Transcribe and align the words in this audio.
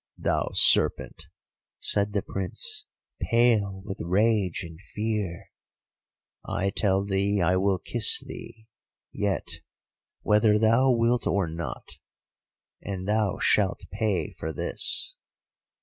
"'Thou 0.17 0.49
serpent,' 0.53 1.27
said 1.79 2.11
the 2.11 2.23
Prince, 2.23 2.87
pale 3.19 3.83
with 3.85 3.99
rage 4.01 4.63
and 4.63 4.81
fear. 4.81 5.51
'I 6.43 6.71
tell 6.71 7.05
thee 7.05 7.39
I 7.39 7.55
will 7.57 7.77
kiss 7.77 8.19
thee 8.25 8.65
yet, 9.11 9.61
whether 10.23 10.57
thou 10.57 10.89
wilt 10.89 11.27
or 11.27 11.47
not, 11.47 11.99
and 12.81 13.07
thou 13.07 13.37
shalt 13.37 13.85
pay 13.91 14.31
for 14.31 14.51
this. 14.51 15.15